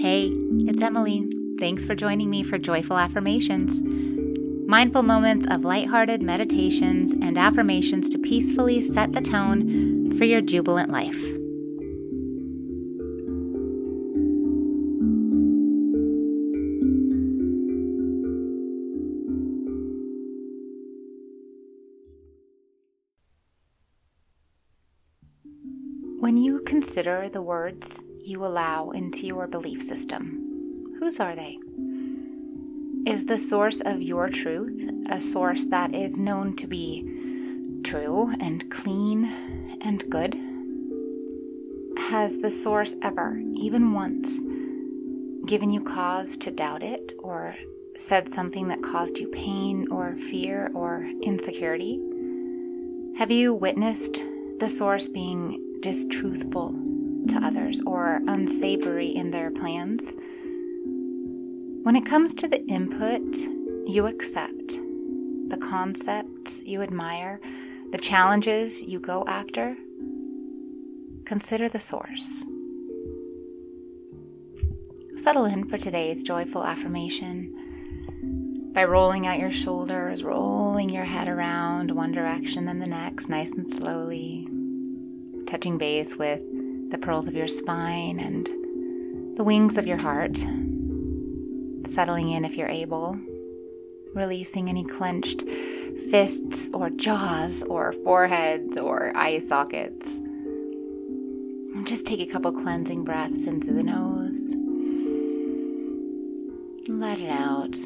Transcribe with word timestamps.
Hey, 0.00 0.30
it's 0.60 0.80
Emily. 0.80 1.28
Thanks 1.58 1.84
for 1.84 1.96
joining 1.96 2.30
me 2.30 2.44
for 2.44 2.56
Joyful 2.56 2.96
Affirmations. 2.96 3.82
Mindful 4.68 5.02
moments 5.02 5.44
of 5.50 5.64
lighthearted 5.64 6.22
meditations 6.22 7.14
and 7.14 7.36
affirmations 7.36 8.08
to 8.10 8.18
peacefully 8.18 8.80
set 8.80 9.10
the 9.10 9.20
tone 9.20 10.16
for 10.16 10.24
your 10.24 10.40
jubilant 10.40 10.92
life. 10.92 11.20
When 26.20 26.36
you 26.36 26.60
consider 26.60 27.28
the 27.28 27.42
words 27.42 28.04
you 28.28 28.44
allow 28.44 28.90
into 28.90 29.26
your 29.26 29.46
belief 29.46 29.80
system, 29.80 30.96
whose 31.00 31.18
are 31.18 31.34
they? 31.34 31.58
Is 33.06 33.24
the 33.24 33.38
source 33.38 33.80
of 33.80 34.02
your 34.02 34.28
truth 34.28 34.90
a 35.08 35.18
source 35.18 35.64
that 35.66 35.94
is 35.94 36.18
known 36.18 36.54
to 36.56 36.66
be 36.66 37.80
true 37.82 38.34
and 38.38 38.70
clean 38.70 39.24
and 39.80 40.10
good? 40.10 40.34
Has 42.10 42.40
the 42.40 42.50
source 42.50 42.96
ever, 43.00 43.40
even 43.54 43.94
once, 43.94 44.42
given 45.46 45.70
you 45.70 45.80
cause 45.80 46.36
to 46.36 46.50
doubt 46.50 46.82
it 46.82 47.14
or 47.18 47.56
said 47.96 48.28
something 48.28 48.68
that 48.68 48.82
caused 48.82 49.18
you 49.18 49.28
pain 49.28 49.90
or 49.90 50.14
fear 50.14 50.70
or 50.74 51.10
insecurity? 51.22 51.98
Have 53.16 53.30
you 53.30 53.54
witnessed 53.54 54.22
the 54.60 54.68
source 54.68 55.08
being 55.08 55.80
distruthful 55.80 56.87
to 57.28 57.36
others 57.36 57.80
or 57.86 58.20
unsavory 58.26 59.08
in 59.08 59.30
their 59.30 59.50
plans. 59.50 60.14
When 61.84 61.96
it 61.96 62.04
comes 62.04 62.34
to 62.34 62.48
the 62.48 62.64
input 62.66 63.36
you 63.86 64.06
accept, 64.06 64.78
the 65.48 65.56
concepts 65.56 66.62
you 66.64 66.82
admire, 66.82 67.40
the 67.90 67.98
challenges 67.98 68.82
you 68.82 69.00
go 69.00 69.24
after, 69.26 69.76
consider 71.24 71.68
the 71.68 71.78
source. 71.78 72.44
Settle 75.16 75.46
in 75.46 75.66
for 75.68 75.78
today's 75.78 76.22
joyful 76.22 76.64
affirmation 76.64 77.54
by 78.72 78.84
rolling 78.84 79.26
out 79.26 79.38
your 79.38 79.50
shoulders, 79.50 80.22
rolling 80.22 80.88
your 80.90 81.04
head 81.04 81.28
around 81.28 81.90
one 81.90 82.12
direction, 82.12 82.66
then 82.66 82.78
the 82.78 82.86
next, 82.86 83.28
nice 83.28 83.56
and 83.56 83.66
slowly 83.66 84.46
touching 85.46 85.78
base 85.78 86.14
with 86.14 86.44
the 86.90 86.98
pearls 86.98 87.28
of 87.28 87.34
your 87.34 87.46
spine 87.46 88.18
and 88.18 88.48
the 89.36 89.44
wings 89.44 89.76
of 89.76 89.86
your 89.86 89.98
heart, 89.98 90.38
settling 91.86 92.30
in 92.30 92.44
if 92.44 92.56
you're 92.56 92.68
able, 92.68 93.18
releasing 94.14 94.68
any 94.68 94.84
clenched 94.84 95.42
fists 96.10 96.70
or 96.72 96.90
jaws 96.90 97.62
or 97.64 97.92
foreheads 97.92 98.80
or 98.80 99.12
eye 99.14 99.38
sockets. 99.38 100.16
And 100.16 101.86
just 101.86 102.06
take 102.06 102.20
a 102.20 102.26
couple 102.26 102.52
cleansing 102.52 103.04
breaths 103.04 103.46
in 103.46 103.60
through 103.60 103.74
the 103.74 103.84
nose. 103.84 104.54
Let 106.88 107.20
it 107.20 107.28
out. 107.28 107.76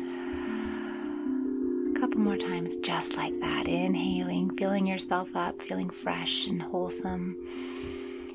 A 1.91 2.00
couple 2.00 2.20
more 2.20 2.37
times, 2.37 2.77
just 2.77 3.16
like 3.16 3.39
that. 3.41 3.66
Inhaling, 3.66 4.50
filling 4.50 4.87
yourself 4.87 5.34
up, 5.34 5.61
feeling 5.61 5.91
fresh 5.91 6.47
and 6.47 6.62
wholesome. 6.62 7.37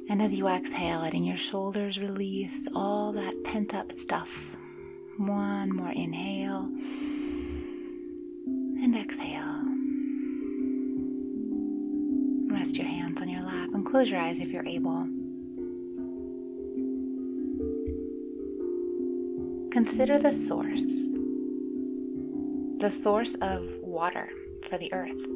And 0.09 0.21
as 0.21 0.33
you 0.33 0.47
exhale, 0.47 1.01
letting 1.01 1.25
your 1.25 1.37
shoulders 1.37 1.99
release 1.99 2.67
all 2.73 3.11
that 3.11 3.43
pent 3.43 3.75
up 3.75 3.91
stuff. 3.91 4.55
One 5.17 5.75
more 5.75 5.91
inhale 5.91 6.69
and 8.45 8.95
exhale. 8.95 9.63
Rest 12.55 12.77
your 12.77 12.87
hands 12.87 13.19
on 13.19 13.27
your 13.27 13.41
lap 13.41 13.71
and 13.73 13.85
close 13.85 14.09
your 14.09 14.21
eyes 14.21 14.39
if 14.39 14.51
you're 14.51 14.65
able. 14.65 15.03
Consider 19.71 20.17
the 20.17 20.31
source. 20.31 21.13
The 22.77 22.89
source 22.89 23.35
of 23.41 23.77
water 23.81 24.29
for 24.63 24.77
the 24.77 24.93
earth 24.93 25.27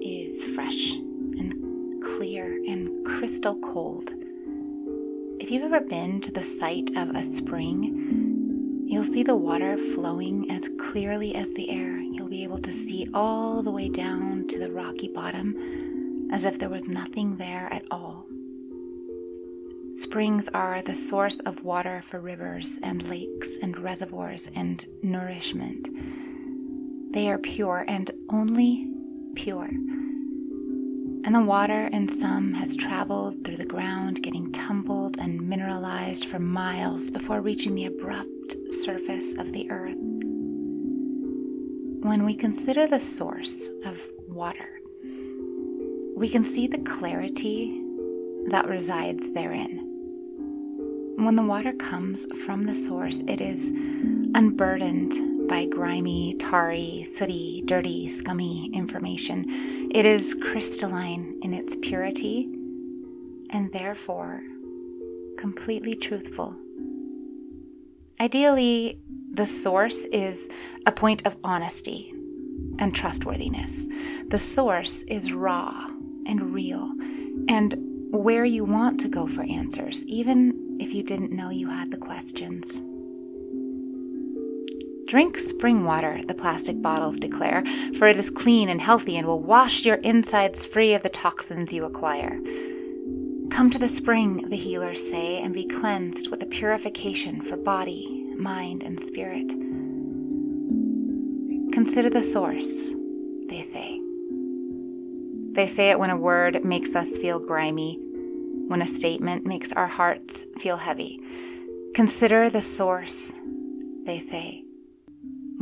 is 0.00 0.44
fresh 0.54 0.92
and 0.92 2.02
clear 2.02 2.46
and 2.66 3.04
crystal 3.04 3.56
cold. 3.56 4.13
If 5.44 5.50
you've 5.50 5.64
ever 5.64 5.80
been 5.80 6.22
to 6.22 6.32
the 6.32 6.42
site 6.42 6.96
of 6.96 7.10
a 7.10 7.22
spring, 7.22 8.86
you'll 8.86 9.04
see 9.04 9.22
the 9.22 9.36
water 9.36 9.76
flowing 9.76 10.50
as 10.50 10.70
clearly 10.80 11.34
as 11.34 11.52
the 11.52 11.68
air. 11.68 11.98
You'll 11.98 12.30
be 12.30 12.44
able 12.44 12.56
to 12.56 12.72
see 12.72 13.06
all 13.12 13.62
the 13.62 13.70
way 13.70 13.90
down 13.90 14.46
to 14.48 14.58
the 14.58 14.72
rocky 14.72 15.06
bottom 15.06 16.30
as 16.32 16.46
if 16.46 16.58
there 16.58 16.70
was 16.70 16.88
nothing 16.88 17.36
there 17.36 17.70
at 17.70 17.84
all. 17.90 18.24
Springs 19.92 20.48
are 20.48 20.80
the 20.80 20.94
source 20.94 21.40
of 21.40 21.62
water 21.62 22.00
for 22.00 22.20
rivers 22.20 22.80
and 22.82 23.06
lakes 23.06 23.58
and 23.60 23.78
reservoirs 23.78 24.48
and 24.56 24.86
nourishment. 25.02 25.90
They 27.12 27.30
are 27.30 27.36
pure 27.36 27.84
and 27.86 28.10
only 28.30 28.90
pure. 29.34 29.68
And 31.24 31.34
the 31.34 31.40
water 31.40 31.86
in 31.86 32.06
some 32.06 32.52
has 32.52 32.76
traveled 32.76 33.42
through 33.44 33.56
the 33.56 33.64
ground, 33.64 34.22
getting 34.22 34.52
tumbled 34.52 35.18
and 35.18 35.48
mineralized 35.48 36.26
for 36.26 36.38
miles 36.38 37.10
before 37.10 37.40
reaching 37.40 37.74
the 37.74 37.86
abrupt 37.86 38.56
surface 38.68 39.34
of 39.38 39.52
the 39.52 39.70
earth. 39.70 39.96
When 42.02 42.26
we 42.26 42.34
consider 42.34 42.86
the 42.86 43.00
source 43.00 43.72
of 43.86 44.06
water, 44.28 44.80
we 46.14 46.28
can 46.28 46.44
see 46.44 46.66
the 46.66 46.78
clarity 46.78 47.80
that 48.48 48.68
resides 48.68 49.30
therein. 49.30 49.78
When 51.16 51.36
the 51.36 51.46
water 51.46 51.72
comes 51.72 52.26
from 52.44 52.64
the 52.64 52.74
source, 52.74 53.22
it 53.26 53.40
is 53.40 53.70
unburdened 54.34 55.33
by 55.54 55.64
grimy, 55.66 56.34
tarry, 56.34 57.04
sooty, 57.04 57.62
dirty, 57.64 58.08
scummy 58.08 58.68
information. 58.74 59.44
It 59.94 60.04
is 60.04 60.34
crystalline 60.34 61.38
in 61.42 61.54
its 61.54 61.76
purity 61.76 62.48
and 63.50 63.72
therefore 63.72 64.42
completely 65.38 65.94
truthful. 65.94 66.56
Ideally, 68.18 68.98
the 69.30 69.46
source 69.46 70.06
is 70.06 70.50
a 70.86 70.90
point 70.90 71.24
of 71.24 71.36
honesty 71.44 72.12
and 72.80 72.92
trustworthiness. 72.92 73.86
The 74.30 74.38
source 74.38 75.04
is 75.04 75.32
raw 75.32 75.86
and 76.26 76.52
real 76.52 76.90
and 77.48 77.76
where 78.10 78.44
you 78.44 78.64
want 78.64 78.98
to 79.00 79.08
go 79.08 79.28
for 79.28 79.44
answers, 79.44 80.04
even 80.06 80.78
if 80.80 80.92
you 80.92 81.04
didn't 81.04 81.30
know 81.30 81.50
you 81.50 81.68
had 81.68 81.92
the 81.92 81.96
questions. 81.96 82.82
Drink 85.14 85.38
spring 85.38 85.84
water, 85.84 86.20
the 86.26 86.34
plastic 86.34 86.82
bottles 86.82 87.20
declare, 87.20 87.62
for 87.96 88.08
it 88.08 88.16
is 88.16 88.30
clean 88.30 88.68
and 88.68 88.80
healthy 88.80 89.16
and 89.16 89.28
will 89.28 89.38
wash 89.38 89.84
your 89.84 89.94
insides 89.98 90.66
free 90.66 90.92
of 90.92 91.04
the 91.04 91.08
toxins 91.08 91.72
you 91.72 91.84
acquire. 91.84 92.40
Come 93.48 93.70
to 93.70 93.78
the 93.78 93.86
spring, 93.86 94.48
the 94.48 94.56
healers 94.56 95.08
say, 95.08 95.40
and 95.40 95.54
be 95.54 95.66
cleansed 95.66 96.32
with 96.32 96.42
a 96.42 96.46
purification 96.46 97.40
for 97.42 97.56
body, 97.56 98.26
mind, 98.36 98.82
and 98.82 98.98
spirit. 98.98 99.50
Consider 101.72 102.10
the 102.10 102.24
source, 102.24 102.92
they 103.46 103.62
say. 103.62 104.00
They 105.52 105.68
say 105.68 105.90
it 105.90 106.00
when 106.00 106.10
a 106.10 106.16
word 106.16 106.64
makes 106.64 106.96
us 106.96 107.16
feel 107.16 107.38
grimy, 107.38 108.00
when 108.66 108.82
a 108.82 108.86
statement 108.88 109.46
makes 109.46 109.72
our 109.74 109.86
hearts 109.86 110.48
feel 110.58 110.78
heavy. 110.78 111.20
Consider 111.94 112.50
the 112.50 112.62
source, 112.62 113.38
they 114.04 114.18
say, 114.18 114.63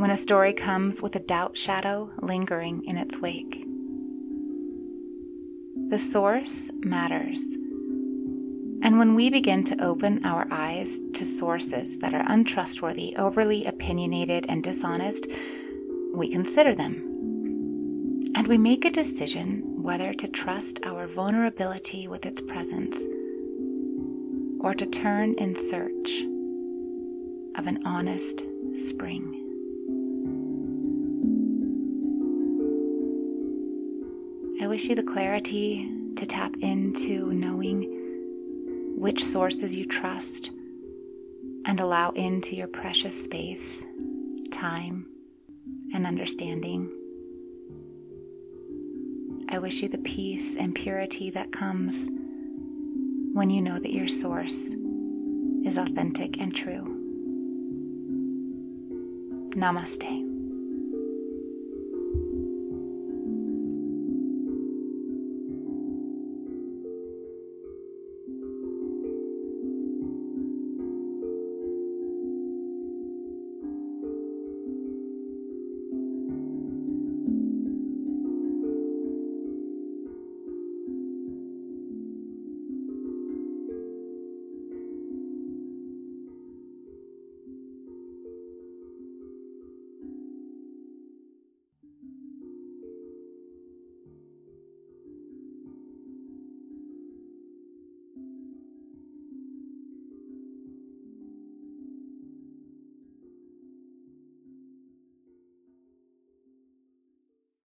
when 0.03 0.11
a 0.11 0.17
story 0.17 0.51
comes 0.51 1.01
with 1.01 1.15
a 1.15 1.19
doubt 1.19 1.55
shadow 1.55 2.11
lingering 2.21 2.83
in 2.83 2.97
its 2.97 3.19
wake. 3.19 3.65
The 5.87 5.97
source 5.97 6.69
matters. 6.79 7.55
And 8.81 8.99
when 8.99 9.15
we 9.15 9.29
begin 9.29 9.63
to 9.63 9.81
open 9.81 10.25
our 10.25 10.45
eyes 10.51 10.99
to 11.13 11.23
sources 11.23 11.99
that 11.99 12.13
are 12.13 12.25
untrustworthy, 12.27 13.15
overly 13.15 13.63
opinionated, 13.63 14.45
and 14.49 14.61
dishonest, 14.61 15.25
we 16.13 16.27
consider 16.27 16.75
them. 16.75 16.95
And 18.35 18.45
we 18.49 18.57
make 18.57 18.83
a 18.83 18.91
decision 18.91 19.81
whether 19.81 20.13
to 20.13 20.27
trust 20.27 20.81
our 20.83 21.07
vulnerability 21.07 22.09
with 22.09 22.25
its 22.25 22.41
presence 22.41 23.05
or 24.59 24.73
to 24.73 24.85
turn 24.85 25.35
in 25.35 25.55
search 25.55 26.23
of 27.55 27.67
an 27.67 27.79
honest 27.85 28.43
spring. 28.75 29.42
Wish 34.73 34.89
you 34.89 34.95
the 34.95 35.03
clarity 35.03 35.87
to 36.15 36.25
tap 36.25 36.55
into 36.61 37.31
knowing 37.31 37.83
which 38.97 39.23
sources 39.23 39.75
you 39.75 39.85
trust 39.85 40.49
and 41.67 41.79
allow 41.79 42.09
into 42.13 42.55
your 42.55 42.67
precious 42.67 43.23
space, 43.23 43.85
time, 44.49 45.05
and 45.93 46.07
understanding. 46.07 46.91
I 49.49 49.59
wish 49.59 49.83
you 49.83 49.89
the 49.89 49.99
peace 49.99 50.55
and 50.55 50.73
purity 50.73 51.29
that 51.29 51.51
comes 51.51 52.09
when 53.31 53.51
you 53.51 53.61
know 53.61 53.77
that 53.77 53.93
your 53.93 54.07
source 54.07 54.71
is 55.63 55.77
authentic 55.77 56.41
and 56.41 56.51
true. 56.51 56.99
Namaste. 59.55 60.22